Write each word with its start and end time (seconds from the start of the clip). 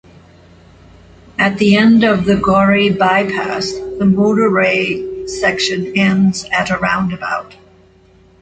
At 1.37 1.59
the 1.59 1.75
end 1.77 2.03
of 2.03 2.25
the 2.25 2.35
Gorey 2.35 2.89
bypass 2.89 3.71
the 3.71 4.05
motorway 4.05 5.29
section 5.29 5.95
ends 5.95 6.43
at 6.51 6.71
a 6.71 6.79
roundabout. 6.79 7.55